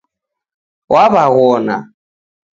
[0.91, 1.77] Wawaghona